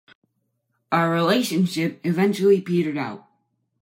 Our 0.91 1.11
relationship 1.11 2.03
eventually 2.03 2.59
petered 2.59 2.97
out. 2.97 3.27